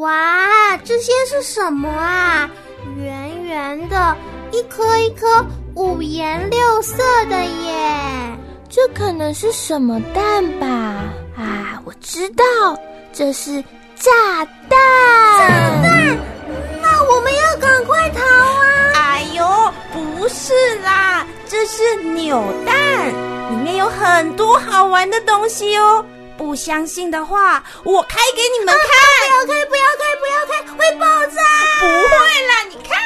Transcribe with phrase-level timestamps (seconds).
[0.00, 2.50] 哇，这些是什么啊？
[2.96, 4.16] 圆圆的，
[4.50, 8.38] 一颗一颗，五颜六色的耶！
[8.66, 10.66] 这可能是什么蛋吧？
[11.36, 12.44] 啊，我知道，
[13.12, 13.62] 这是
[13.94, 14.10] 炸
[14.70, 14.78] 弹！
[15.38, 15.48] 炸
[15.82, 16.18] 弹！
[16.80, 18.92] 那我们要赶快逃啊！
[18.94, 19.44] 哎呦，
[19.92, 23.08] 不是啦，这是扭蛋，
[23.50, 26.02] 里面有很多好玩的东西哦。
[26.40, 28.86] 不相信的话，我开给你们看。
[29.46, 31.42] 不要开，不要开，不要开，会爆炸！
[31.80, 32.98] 不会啦，你看，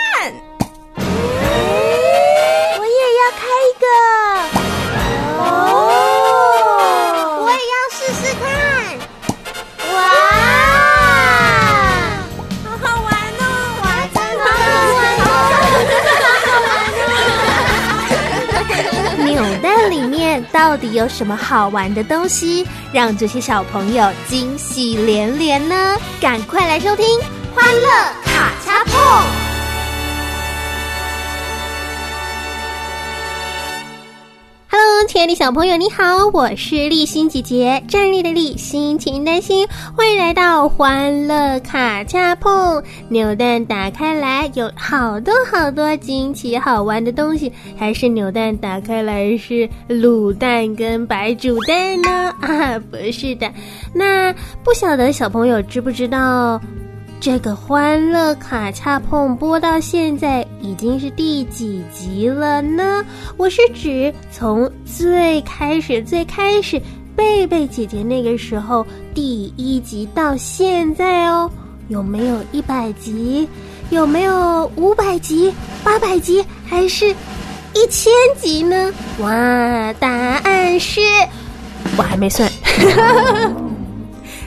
[20.75, 25.97] 到底有什么好玩的东西，让这些小朋友惊喜连连呢？
[26.21, 27.07] 赶快来收听
[27.55, 27.89] 《欢乐
[28.25, 28.93] 卡恰碰》。
[35.15, 39.65] 亲爱的小朋友，你好，我是立新姐姐，站立的立，心情的心，
[39.97, 42.83] 欢迎来到欢乐卡恰碰。
[43.09, 52.35] 扭蛋打开来，有好多好多惊奇好玩的东西，还是扭蛋打开来是卤蛋跟白煮蛋呢？
[52.41, 53.49] 啊，不是的，
[53.95, 54.33] 那
[54.65, 56.61] 不晓得小朋友知不知道？
[57.25, 63.03] 这个欢乐卡恰碰播到现在已经是第几集了呢？
[63.39, 66.79] 我是指从最开始最开始
[67.17, 71.51] 贝贝姐姐那个时候第一集到现在哦，
[71.89, 73.49] 有没有一百集？
[73.89, 75.51] 有没有五百集、
[75.83, 78.63] 八百集，还是一千集？
[78.63, 78.93] 呢？
[79.21, 81.01] 哇，答案是，
[81.97, 82.47] 我还没算。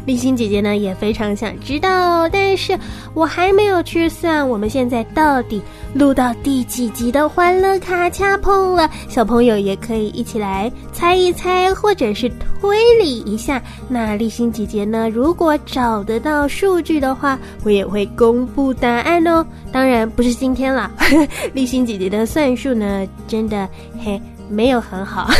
[0.07, 2.79] 丽欣姐姐呢也非常想知道，但是
[3.13, 5.61] 我还没有去算我们现在到底
[5.93, 8.89] 录到第几集的《欢乐卡恰碰》了。
[9.09, 13.61] 小朋友也可以一起来猜一猜，或者是推理一下。
[13.89, 19.45] 那丽欣姐姐呢，如果找得到数据的话，我也会公布答案哦。
[19.73, 20.89] 当然不是今天啦，
[21.53, 23.67] 丽欣姐姐的算术呢，真的
[24.01, 25.25] 嘿没有很好。
[25.25, 25.33] 呵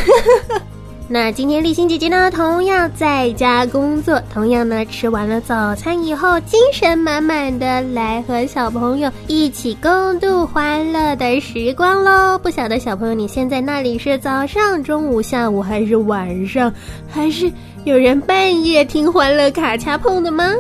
[0.54, 0.62] 呵
[1.10, 12.38] 那今天立新姐姐呢，同样在家工作，同样呢吃完了早餐以后，精神满满的来和小朋友一起共度欢乐的时光喽。
[12.40, 16.74] 不晓得小朋友你现在那里是早上、中午、下午还是晚上，
[17.08, 17.50] 还是
[17.86, 20.54] 有人半夜听欢乐卡恰碰的吗？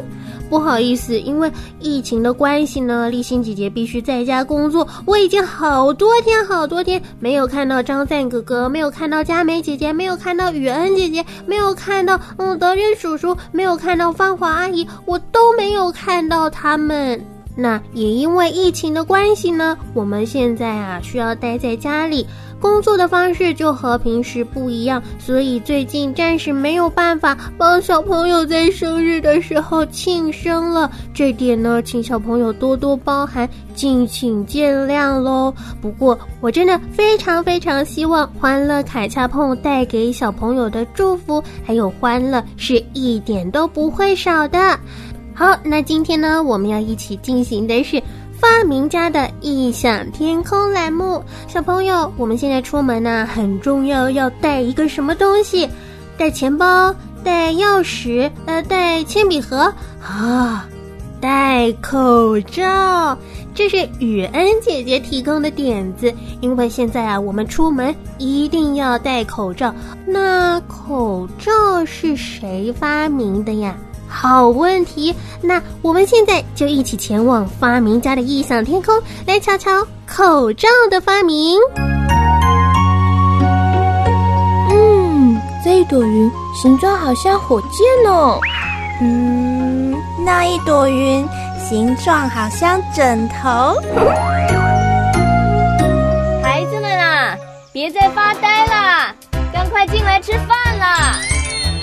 [0.49, 4.87] 不好意思，因为疫情的关系呢，立新姐姐必须在家工作。
[5.05, 17.36] 我已经好多天、好多天没有看到张赞哥哥，没有看到佳美姐姐，没有看到雨恩姐姐，没有看到嗯德仁叔叔，没有看到芳华阿姨，我都没有看到他们。
[17.57, 22.25] 那也因为疫情的关系呢，我们现在啊需要待在家里。
[22.59, 30.90] 工作的方式就和平时不一样，所以最近暂时没有办法帮小朋友在生日的时候庆生了。
[31.13, 35.53] 这点呢，请小朋友多多包涵，敬请见谅喽。
[35.79, 44.79] 不过，我真的非常非常希望欢乐凯恰碰带给小朋友的祝福还有欢乐是一点都不会少的。
[45.37, 48.01] 好，那今天呢，我们要一起进行的是。
[48.39, 55.67] 发明家的异想天空栏目，小朋友，我们现在出门呢，很重要，要带一个什么东西？
[56.17, 56.93] 带钱包，
[57.23, 60.67] 带钥匙，呃，带铅笔盒啊，
[61.19, 63.17] 戴口罩。
[63.55, 69.73] 这是雨恩姐姐提供的点子，因为现在啊，我们出门一定要戴口罩。
[70.05, 73.75] 那口罩是谁发明的呀？
[74.07, 81.59] 好问题，那我们现在就一起前往发明家的异想天空，来瞧瞧口罩的发明。
[84.69, 86.31] 嗯，这一朵云
[86.62, 88.40] 形状好像火箭哦。
[89.01, 89.95] 嗯，
[90.25, 91.24] 那一朵云
[91.69, 93.75] 形状好像枕头。
[96.42, 97.36] 孩子们啊，
[97.71, 99.13] 别再发呆啦，
[99.53, 101.19] 赶快进来吃饭啦！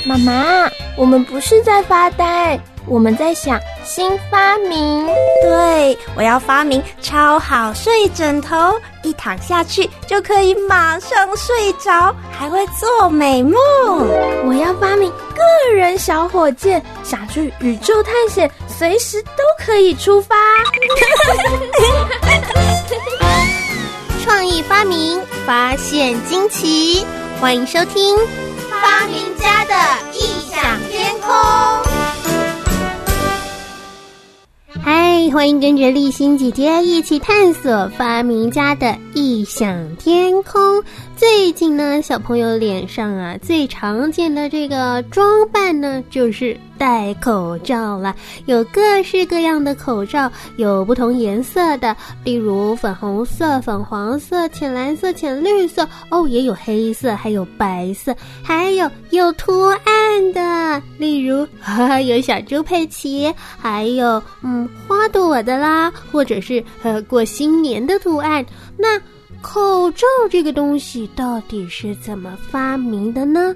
[0.06, 5.06] 妈妈，我们不是在发呆，我们在想新发明。
[5.42, 13.56] 对，我要发明超好睡枕头，一躺下去就可以马上睡着，还会做美梦。
[14.46, 20.36] 我要发明个人小火箭，想去宇宙探险，随时都可以出发。
[24.22, 27.06] 创意发明，发现惊奇，
[27.40, 28.14] 欢迎收听。
[28.84, 29.74] 发明家的
[30.12, 30.20] 异
[30.50, 31.32] 想天空。
[34.82, 40.84] 嗨欢迎跟着立新姐姐一起探索发明家的异想天空。
[41.16, 46.54] 最近呢，小朋友脸上啊最常见的这个装扮呢，就是
[46.84, 48.14] 戴口罩了。
[48.44, 68.44] 有各式各样的口罩，有不同颜色的，例如粉红色、粉黄色、浅蓝色、浅绿色，哦，也有黑色，还有白色，还有有图案的，例如 哈有小猪佩奇，还有嗯花朵的啦，或者是 呃过新年的图案。
[68.76, 69.00] 那
[69.40, 73.54] 口罩这个东西到底是怎么发明的呢？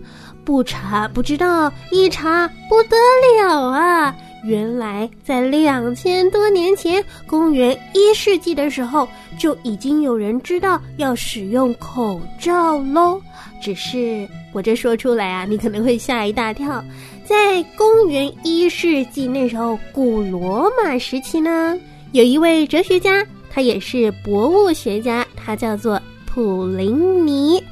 [0.48, 2.96] 不查不知道，一查不得
[3.36, 4.16] 了啊！
[4.42, 9.06] 原来在两千多年前，公元一世纪的时候，
[9.38, 13.20] 就已经有人知道要使用口罩喽。
[13.60, 16.82] 只是我这说出来啊，你可能会吓一大跳。
[17.26, 21.78] 在公元一世纪那时候，古罗马时期呢，
[22.12, 23.22] 有一位哲学家。
[23.50, 27.62] 他也是博物学家，他叫做普林尼。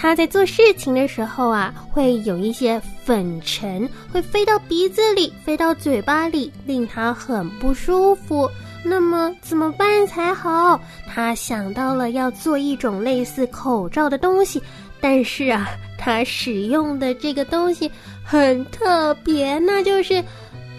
[0.00, 8.48] 他在做事情的时候啊，会有一些粉尘会飞到鼻子里，飞到嘴巴里，令他很不舒服。
[8.82, 10.80] 那么怎么办才好？
[11.06, 14.62] 他想到了要做一种类似口罩的东西，
[15.02, 15.68] 但是啊，
[15.98, 17.90] 他使用的这个东西
[18.24, 20.24] 很特别，那就是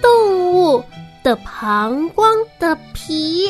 [0.01, 0.83] 动物。
[1.23, 3.47] 的膀胱的皮，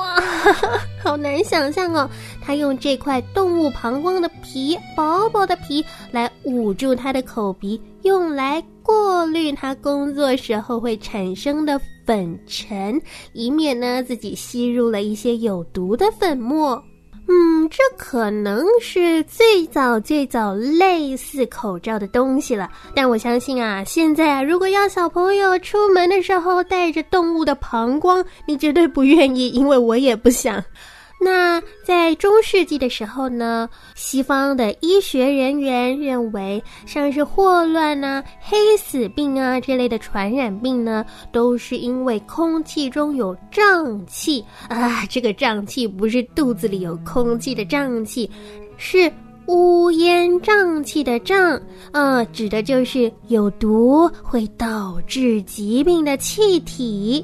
[0.00, 0.16] 哇，
[1.04, 2.08] 好难想象哦！
[2.42, 13.00] 他用这块动物膀胱的皮，薄薄的皮，来捂住他的口鼻，用来过滤他工作时候会产生的粉尘，
[13.34, 16.82] 以免呢自己吸入了一些有毒的粉末。
[17.32, 22.68] 嗯，这可能是最早最早类似口罩的东西了。
[22.92, 30.60] 但我相信啊，现在啊，如果要小朋友出门的时候带着动物的膀胱，你绝对不愿意，因为我也不想。
[31.22, 45.04] 那在中世纪的时候呢，西方的医学人员认为，像是霍乱啊、黑死病啊这类的传染病呢，都是因为空气中有瘴气啊。
[45.10, 48.28] 这个瘴气不是肚子里有空气的瘴气，
[48.78, 49.12] 是
[49.46, 51.60] 乌烟瘴气的瘴
[51.92, 57.22] 啊，指的就是有毒会导致疾病的气体。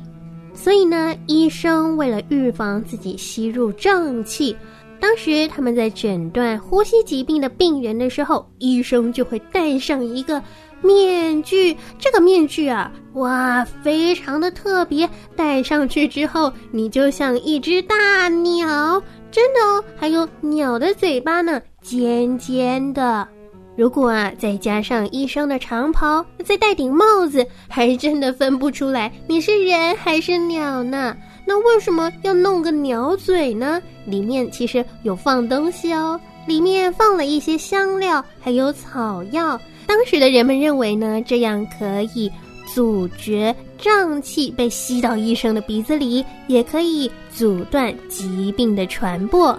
[0.56, 4.56] 所以呢，医生为了预防自己吸入瘴气，
[4.99, 10.43] 当时他们在诊断呼吸疾病的病人的时候，医生就会戴上一个
[10.82, 11.76] 面具。
[11.99, 19.00] 这个面具啊，哇，非常的特别，戴上去之后，你就像一只大鸟，
[19.31, 19.85] 真的哦。
[19.97, 23.29] 还有鸟的嘴巴呢，尖尖的。
[23.76, 31.14] 如果啊，再加上医生的长袍，再戴顶帽子，还真的分不出来你是人还是鸟呢？
[31.46, 33.81] 那为什么要弄个鸟嘴呢？
[34.06, 39.61] 里面其实有放东西哦，里面放了一些香料，还有草药。
[39.87, 42.32] 当时的人们认为呢，这样可以
[42.75, 49.56] 阻绝瘴气被吸到医生的鼻子里，也可以阻断疾病的传播。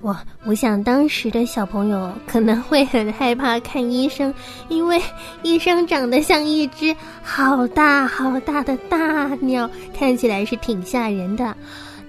[0.00, 4.32] 我我想当时的小朋友可能会很害怕看医生，
[4.68, 5.00] 因为
[5.42, 11.56] 医生长得像一只好大好大的大鸟，看起来是挺吓人的。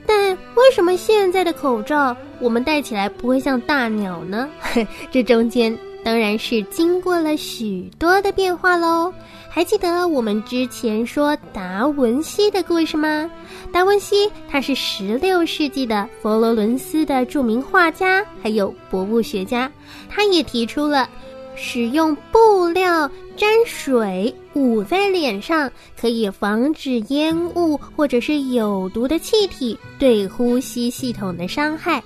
[0.05, 4.47] 但为什么现在的口罩我们戴起来不会像大鸟呢？
[5.11, 9.13] 这中间当然是经过了许多的变化喽。
[9.49, 13.29] 还记得我们之前说达文西的故事吗？
[13.73, 19.69] 达文西他是十六世纪的佛罗伦斯的著名画家，还有博物学家。
[20.07, 21.09] 他也提出了
[21.57, 32.01] 使用布料沾水捂在脸上，可以防止烟雾或者是有毒的气体对呼吸系统的伤害。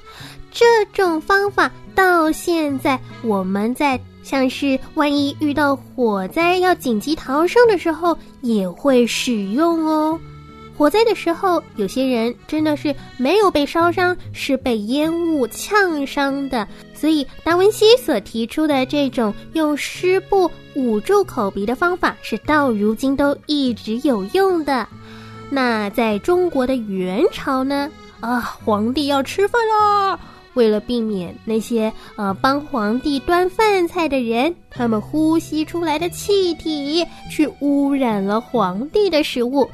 [0.52, 4.00] 这种方法到现在我们在。
[4.24, 10.20] 像是万一遇到火灾要紧急逃生的时候，也会使用哦。
[10.78, 16.68] 火灾的时候，有些人真的是没有被烧伤，是被烟雾呛伤的。
[16.94, 24.88] 所以达文西所提出的这种用湿布捂住口鼻的方法，是到如今都一直有用的。
[25.50, 27.90] 那在中国的元朝呢？
[28.20, 30.20] 啊，皇帝要吃饭啦！
[30.54, 39.70] 为了避免那些呃帮皇帝端饭菜的人，他们呼吸出来的气体去污染了皇帝的食物，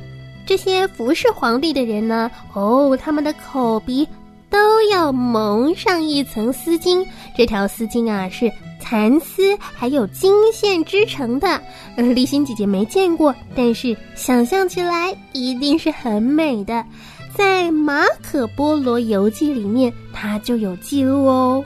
[0.45, 4.07] 这些服侍皇帝的人呢，哦，他们的口鼻
[4.49, 7.05] 都要蒙上一层丝巾，
[7.35, 11.61] 这条丝巾啊是蚕丝还有金线织成的。
[11.97, 16.85] 呃，丽欣姐姐没见过，但是想象起来一定是很美的。
[17.37, 21.63] 在《马可波罗游记》里面，它就有记录哦。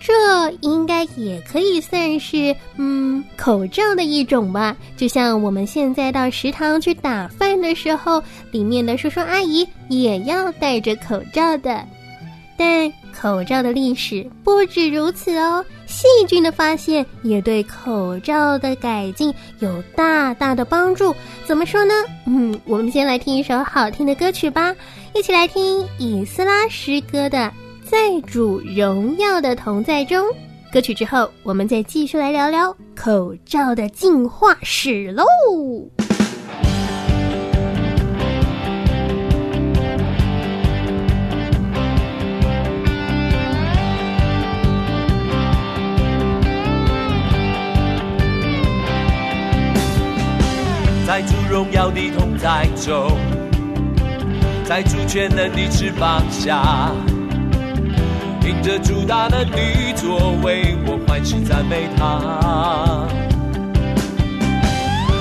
[0.00, 0.12] 这
[0.60, 11.84] 应该也可以算是嗯口罩的一种吧，就像我们现在到食堂去打饭的时候，里面的叔叔阿姨也要戴着口罩的。
[12.56, 21.14] 但口罩的历史不止如此哦，细菌的发现也对口罩的改进有大大的帮助。
[21.46, 21.94] 怎么说呢？
[22.26, 24.76] 嗯，我们先来听一首好听的歌曲吧，
[25.12, 27.52] 一起来听以斯拉诗歌的。
[27.84, 30.24] 在主荣耀的同在中，
[30.72, 35.24] 歌曲之后，我们再继续来聊聊口罩的进化史喽。
[51.06, 53.10] 在主荣耀的同在中，
[54.70, 56.92] 在主权能的翅膀下。
[58.40, 59.56] 凭着主大能的
[59.96, 63.04] 作为，我欢喜赞美他。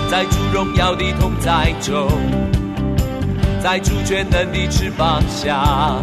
[0.07, 2.07] 在主荣耀的同在中，
[3.59, 5.97] 在主全能的翅膀下，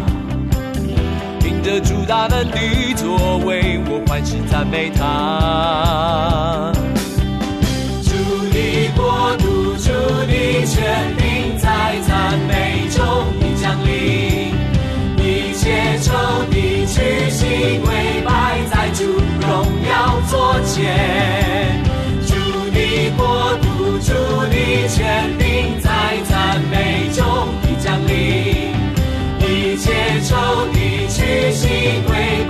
[1.39, 2.59] 凭着主大能的
[2.97, 6.73] 作为，我欢喜赞美他。
[8.03, 8.11] 主
[8.51, 9.89] 的国度，主
[10.27, 11.15] 的权，
[11.87, 13.01] 在赞美中
[13.39, 14.51] 已降临，
[15.23, 16.11] 一切仇
[16.51, 16.85] 敌。
[16.85, 19.05] 屈膝跪拜在主
[19.39, 21.81] 荣耀座前，
[22.25, 22.35] 主
[22.71, 24.11] 的国度，主
[24.49, 25.89] 的权柄在
[26.25, 27.23] 赞美中
[27.63, 28.73] 已降临，
[29.39, 30.35] 一切仇
[30.73, 32.43] 敌屈膝跪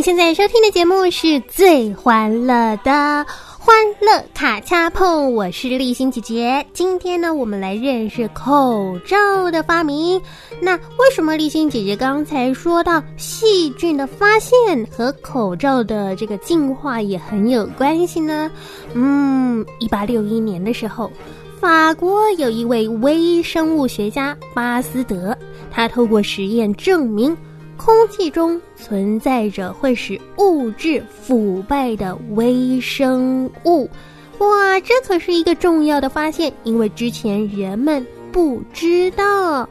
[0.00, 2.90] 你现在收听的节目是最欢乐的
[3.58, 6.66] 《欢乐卡恰碰》，我是立新姐姐。
[6.72, 10.18] 今天呢，我们来认识口罩的发明。
[10.58, 18.50] 那为什么立新姐姐刚才说到细菌的发现和口罩的这个进化也很有关系呢？
[18.94, 21.12] 嗯，一八六一年的时候，
[21.60, 25.36] 法国有一位微生物学家巴斯德，
[25.70, 27.36] 他透过实验证明。
[27.82, 33.88] 空气中存在着会使物质腐败的微生物，
[34.36, 39.66] 哇，这可是一个重要的发现，因为之前人们不知道。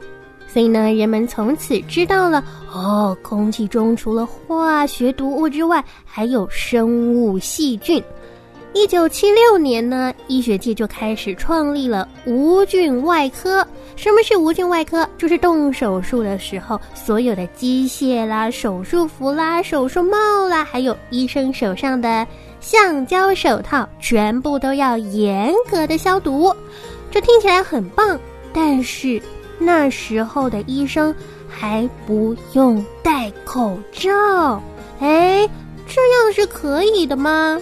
[0.48, 8.02] 所以呢，人们从此知道了哦，空气中除了化学毒物之外，还有生物细菌。
[8.72, 13.66] 一九七六年呢，医学界就开始创立了无菌外科。
[13.96, 15.06] 什么是无菌外科？
[15.18, 22.26] 就是动手术的时候，所有的机械啦、手术服啦、手术帽啦，还有医生手上的
[22.60, 26.54] 橡胶手套，全部都要严格的消毒。
[27.10, 28.18] 这听起来很棒，
[28.52, 29.20] 但是
[29.58, 31.14] 那时候的医生
[31.48, 34.62] 还不用戴口罩。
[35.00, 35.46] 哎，
[35.86, 37.60] 这样是可以的吗？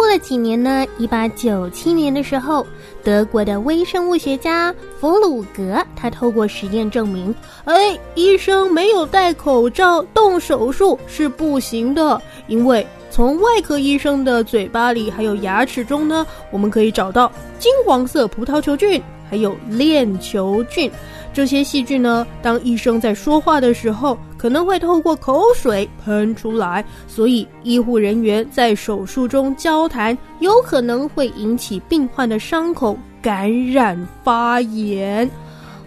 [0.00, 0.86] 过了几年呢？
[0.96, 2.66] 一八九七年的时候，
[3.04, 7.34] 德国的微生物学家弗鲁格，他透过实验证明，
[7.66, 20.90] 哎，医生没有戴口罩动手术是不行的，因为从外科医生的嘴巴里还有牙齿中呢，我们可以找到金黄色葡萄球菌，还有链球菌。
[21.34, 33.94] 这些细菌呢，当医生在说话的时候，可能会透过口水喷出来，所以医护人员在手术中交谈，有可能会引起病患的伤口感染
[34.24, 35.30] 发炎。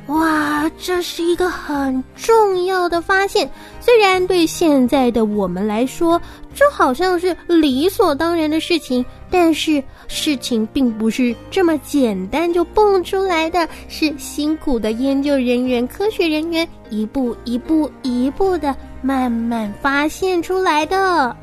[0.08, 3.50] 哇，这是一个很重要的发现。
[3.80, 6.22] 虽然对现在的我们来说，
[6.54, 21.34] 这好像是理所当然的事情，但是事情并不是这么简单就蹦出来的，是辛苦的研究人员、科学人员一步一步、一步的慢慢发现出来的。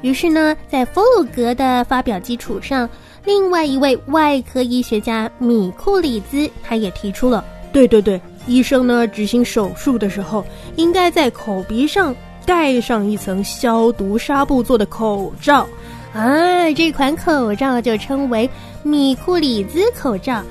[0.00, 2.88] 于是呢，在弗鲁格的发表基础上，
[3.24, 7.44] 另外一位外科医学家米库里兹，他也提出了。
[7.72, 10.44] 对对对，医生呢执行手术的时候，
[10.76, 12.14] 应该在口鼻上
[12.46, 15.66] 盖上一层消毒纱布做的口罩。
[16.14, 18.48] 啊，这款口罩就称为
[18.82, 20.42] 米库里兹口罩，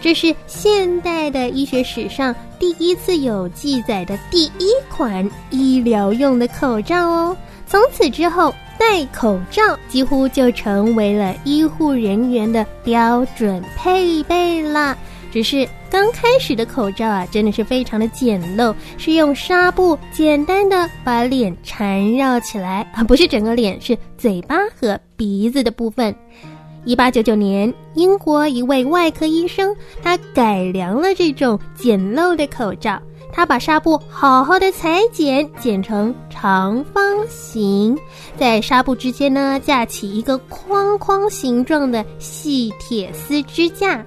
[0.00, 7.36] 这是现代的医学史上第一次有记载的第一款医疗用的口罩哦。
[7.66, 14.96] 从此之后，戴口罩几乎就成为了医护人员的标准配备了。
[15.30, 26.14] 只是刚开始的口罩啊，真的是非常的简陋，是用纱布简单的把脸缠绕起来啊，不是整个脸，是嘴巴和鼻子的部分。
[26.84, 32.98] 一八九九年，英国一位外科医生，他改良了这种简陋的口罩，
[33.30, 37.96] 他把纱布好好的裁剪，剪成长方形，
[38.38, 44.02] 在纱布之间呢架起一个框框形状的细铁丝支架。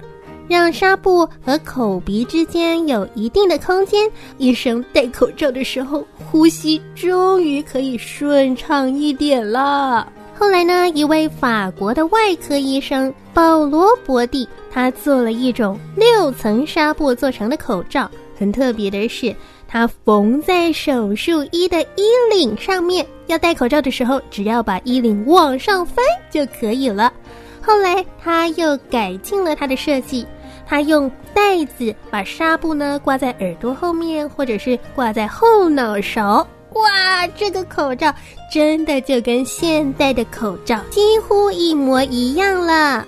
[0.48, 10.06] 让纱布和口鼻之间有一定的空间，医生戴口罩的时候，呼吸终于可以顺畅一点了。
[10.36, 18.10] 后来呢，一位法国的外科医生保罗·博蒂，他做了一种六层纱布做成的口罩。
[18.36, 19.34] 很特别的是，
[19.68, 22.02] 它缝在手术衣的衣
[22.32, 23.06] 领上面。
[23.28, 27.12] 要戴口罩的时候，只要把衣领往上翻就可以了。
[27.62, 30.26] 后来他又改进了他的设计。
[30.66, 36.46] 他用袋子把纱布呢挂在耳朵后面，或者是挂在后脑勺。
[36.74, 38.12] 哇，这个口罩
[38.52, 43.06] 真的就跟现代的口罩几乎一模一样了。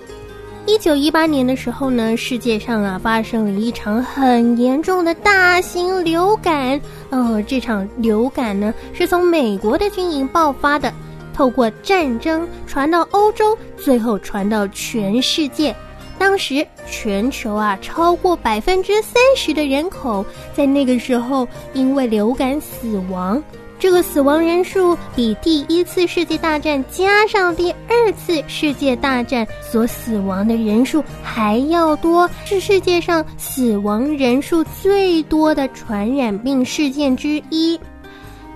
[0.65, 6.79] 一九一八年的时候呢，世界上啊发生了一场很严重的大型流感。
[7.09, 10.93] 哦，这场流感呢是从美国的军营爆发的，
[11.33, 15.75] 透过战争传到欧洲，最后传到全世界。
[16.19, 23.41] 当时全球啊，超过百分之三十的人口在那个时候因为流感死亡。
[23.79, 37.79] 这个死亡人数比第一次世界大战加上第二次世界大战所死亡的人数还要多，是世界上死亡人数最多的传染病事件之一。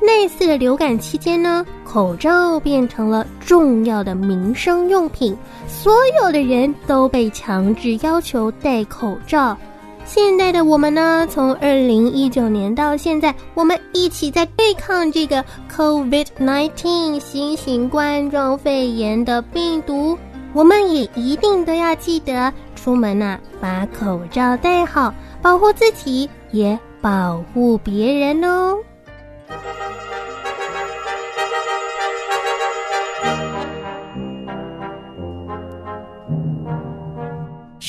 [0.04, 5.38] 那次的流感期间呢，口罩变成了重要的民生用品，
[5.68, 9.56] 所有的人都被强制要求戴口罩。
[10.04, 20.18] 现在的我们呢，从二零一九年到现在，我们一起在对抗这个 COVID-19 新型冠状肺炎的病毒。
[20.54, 28.76] 我们也一定都要记得出门呐，把口罩戴好，保护自己，也保护别人哦。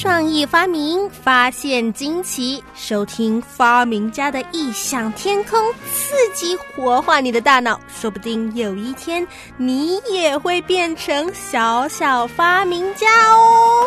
[0.02, 9.24] 创意发明，发现惊奇，收听发明家的异想天空，刺激活化你的大脑，说不定有一天
[9.56, 13.86] 你也会变成小小发明家哦。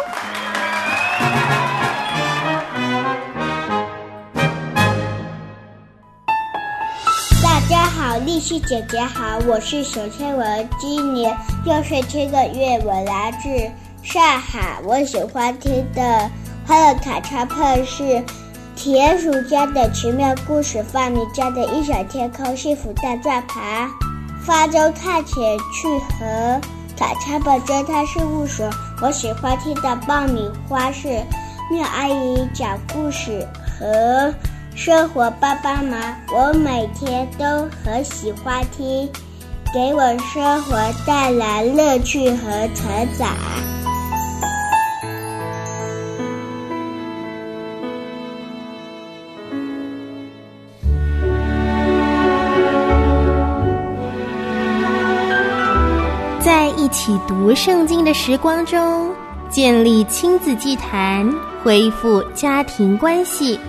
[7.44, 13.50] 大家好，丽西姐姐好，我是小天文，今年六岁七个月，我来自
[14.06, 14.80] 上海。
[14.84, 16.02] 我喜欢听的
[16.68, 18.04] 《欢乐卡车碰》是
[18.76, 23.90] 《田鼠家的奇妙故事》，发明家的异想天空，幸福大转盘，
[24.46, 26.62] 方舟探险去和
[26.96, 28.70] 卡车碰侦探事务所。
[29.02, 31.08] 我喜欢听的《爆米花》是
[31.72, 33.46] 妙阿姨讲故事
[33.78, 34.32] 和。
[34.76, 35.98] 生活帮帮忙，
[36.34, 37.46] 我每天都
[37.82, 39.10] 很喜欢听，
[39.74, 40.02] 给我
[40.34, 40.76] 生活
[41.08, 42.86] 带来乐趣和成
[43.18, 43.30] 长。
[56.96, 59.12] 起读圣经的时光中，
[59.50, 61.30] 建立亲子祭坛，
[61.62, 63.60] 恢复家庭关系。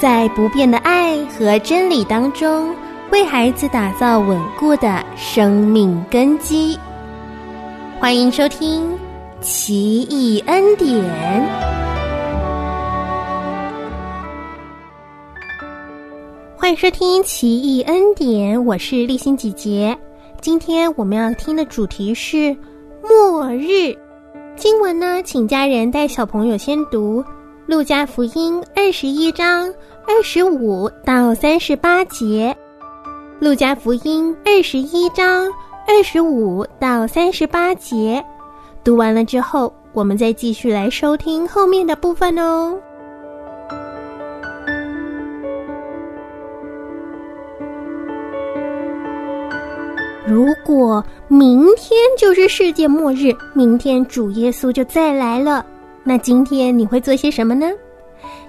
[0.00, 2.74] 在不变的爱和真理当中，
[3.12, 6.76] 为孩子打造稳固的生命根基。
[8.00, 8.84] 欢迎收听
[9.40, 10.90] 《奇异恩典》。
[16.56, 19.96] 欢迎收听《奇异恩典》，我是立新姐姐。
[20.40, 22.56] 今天我们要听的主题是
[23.02, 23.94] 末日
[24.56, 27.22] 经文呢，请家人带小朋友先读
[27.66, 29.72] 《路加福音》二十一章。
[30.08, 32.56] 二十五到三十八节，
[33.38, 35.46] 《路加福音》二十一章
[35.86, 38.24] 二十五到三十八节，
[38.82, 42.76] 读完了之后，我们再继续来收听后面的部分哦。
[50.30, 55.66] 如果明天就是世界末日，明天主耶稣就再来了，
[56.04, 57.66] 那今天你会做些什么呢？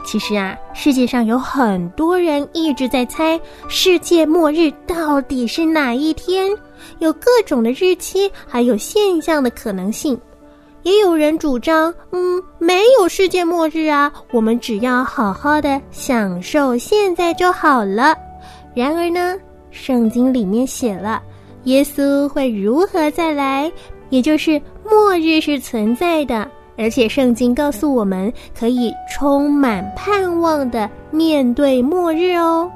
[0.06, 6.56] 其实啊，世界上有很多人一直在猜世界末日到底是哪一天，
[7.00, 10.16] 有各种的日期，还有现象的可能性。
[10.84, 18.16] 也有人主张，嗯，没有世界末日啊，我们只要好好的享受现在就好了。
[18.76, 19.36] 然而呢，
[19.72, 21.20] 圣经里面写了，
[21.66, 23.72] 耶稣会如何再来，
[24.10, 26.48] 也就是末日是存在的。
[26.78, 32.72] 而且圣经告诉我们，可以充满盼望的面对末日哦。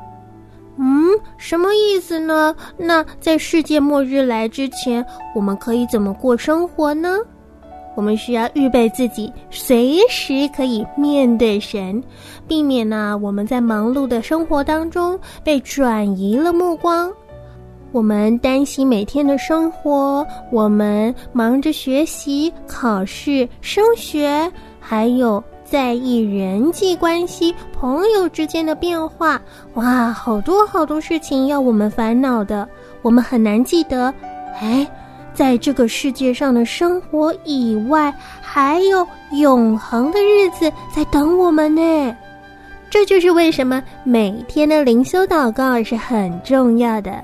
[0.77, 2.53] 嗯，什么意思呢？
[2.77, 7.17] 那在世界末日来之前，我们可以怎么过生活呢？
[7.95, 12.03] 我们需要预备自己，随时可以面对神，
[12.45, 17.11] 避免呢我们在忙碌的生活当中被转移了目光。
[17.95, 29.41] 我们担心每天的生活，我们忙着学习、考试、升学，还有在意人际关系、朋友之间的变化。
[29.75, 32.67] 哇，好多好多事情要我们烦恼的，
[33.01, 34.13] 我们很难记得。
[34.59, 34.85] 哎，
[35.33, 42.13] 在这个世界上的生活以外，还有永恒的日子在等我们呢。
[42.89, 47.23] 这就是为什么每天的灵修祷告是很重要的。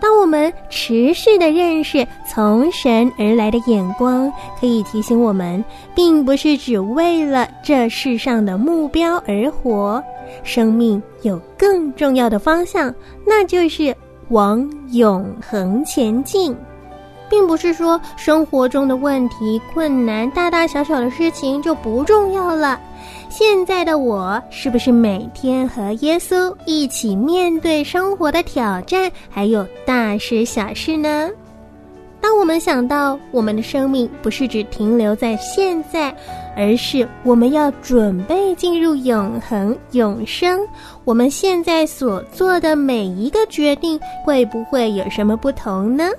[0.00, 10.02] 当我们持续的认识从神而来的眼光，可以提醒我们，并不是只为了这世上的目标而活。
[10.42, 12.94] 生命有更重要的方向，
[13.26, 13.94] 那就是
[14.28, 16.54] 往永恒前进。
[17.30, 22.80] 并不是说生活中的问题、困难、大大小小的事情就不重要了。
[23.28, 31.30] 现在的我是不是每天和耶稣一起面对生活的挑战，还有大事小事呢？
[32.20, 36.12] 当我们想到我们的生命不是只停留在现在，
[36.56, 40.60] 而是我们要准备进入永恒永生，
[41.04, 46.10] 我们现在所做的每一个决定会不会有什么不同呢？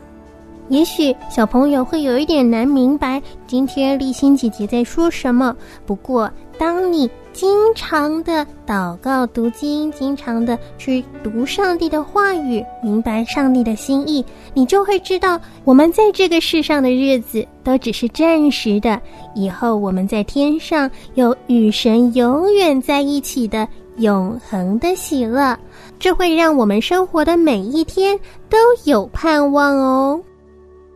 [0.70, 5.56] 也许小朋友会有一点难明白今天立心姐姐在说什么，
[5.86, 6.32] 不过。
[6.58, 19.02] 当你经常的祷告、读经，经常的去读上帝的话语，明白上帝的心意，你就会知道，我们在这个世上的日子都只是暂时的。
[19.34, 23.66] 以后我们在天上有与神永远在一起的
[24.00, 25.58] 永恒的喜乐，
[25.98, 30.20] 这会让我们生活的每一天都有盼望哦。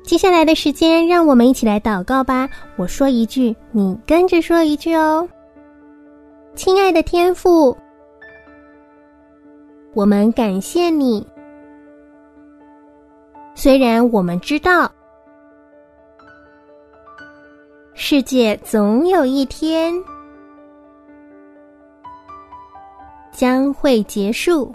[0.03, 2.47] 接下来的时间，让我们一起来祷告吧。
[2.75, 5.27] 我说一句，你跟着说一句哦。
[6.55, 7.75] 亲爱的天父，
[9.93, 11.25] 我们感谢你。
[13.55, 14.91] 虽然我们知道
[17.93, 19.93] 世界总有一天
[23.31, 24.73] 将会结束，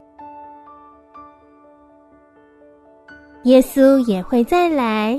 [3.49, 5.19] 耶稣也会再来。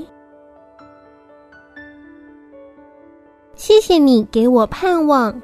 [3.56, 5.34] 谢谢你给我盼望，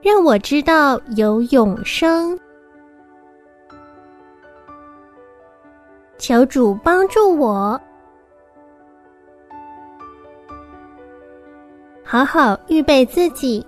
[0.00, 2.38] 让我知道有永生。
[6.18, 7.80] 求主帮助我，
[12.04, 13.66] 好好预备自己，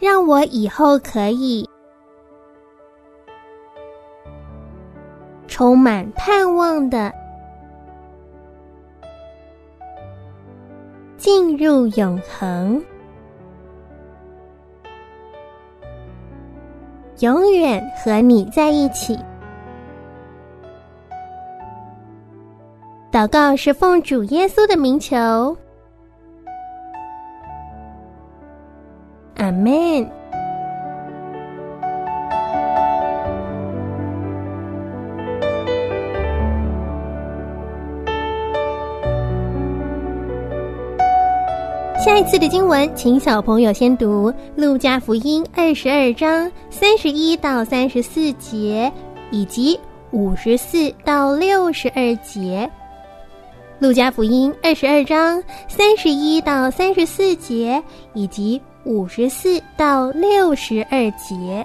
[0.00, 1.68] 让我以后可以
[5.46, 7.12] 充满盼望的
[11.18, 12.82] 进入永恒。
[17.18, 19.18] 永远和你在一起。
[23.12, 25.54] 祷告是奉主耶稣的名求，
[29.50, 30.08] 阿门。
[41.98, 48.92] 下一次的经文，请小朋友先读《路加福音》二十二章三十一到三十四节，
[49.32, 49.78] 以及
[50.12, 52.70] 五十四到六十二节。
[53.84, 57.82] 《路加福音》二十二章三十一到三十四节，
[58.14, 58.60] 以及
[58.90, 61.64] 五十四到六十二节。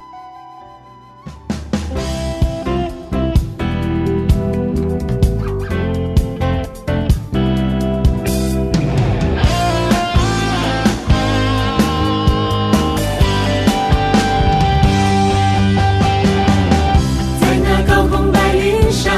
[17.41, 19.11] 在那高空白云上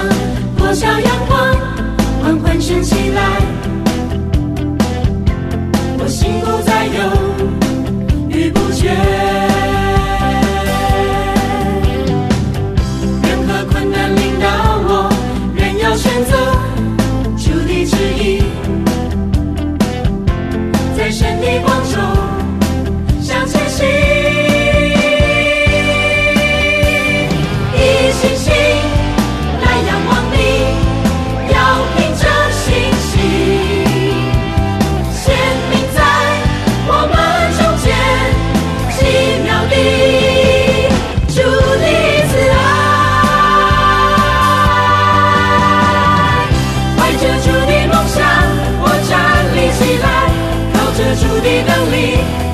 [0.57, 1.53] 破晓阳光
[2.23, 3.56] 缓缓升起来。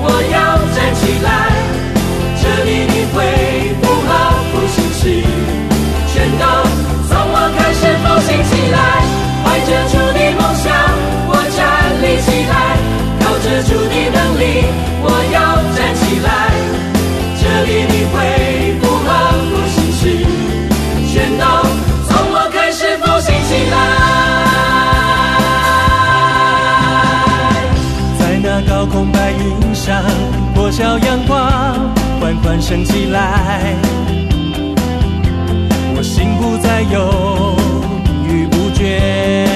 [0.02, 1.53] 我要站起来。
[29.84, 30.02] 上，
[30.54, 31.38] 多少阳光
[32.18, 33.76] 缓缓升起来，
[35.94, 37.54] 我心不再犹
[38.26, 39.46] 豫不决。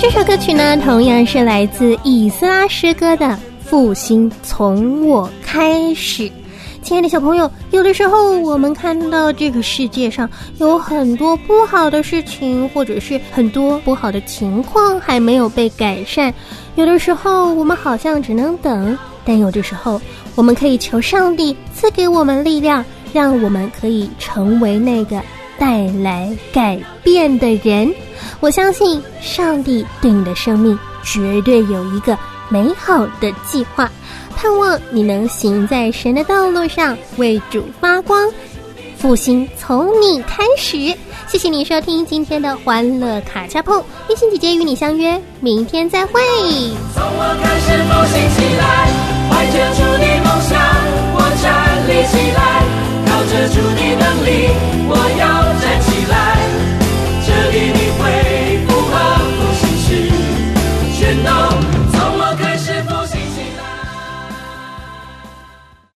[0.00, 3.26] 这首歌曲呢，同样是来自以斯拉诗歌的
[3.66, 6.22] 《复兴从我开始》。
[6.90, 16.34] 亲爱的小朋友，有的时候我们看到这个世界上有很多不好的事情，或者是很多不好的情况还没有被改善。
[16.74, 20.02] 有的时候我们好像只能等，但有的时候
[20.34, 25.22] 我们可以求上帝赐给我们力量，让我们可以成为那个
[25.60, 27.88] 带来改变的人。
[28.40, 33.88] 我相信上帝对你的生命绝对有一个美好的计划，
[34.40, 38.26] 盼望你能行在神的道路上，为主发光。
[38.96, 40.96] 复兴从你开始，
[41.28, 46.12] 谢谢你收听今天的欢乐卡恰碰，一心姐姐与你相约，明天再会。
[46.94, 48.88] 从我开始复兴起来，
[49.28, 50.56] 怀着主的梦想，
[51.16, 51.44] 我站
[51.86, 52.64] 立起来，
[53.04, 54.48] 靠着主的能力，
[54.88, 55.39] 我要。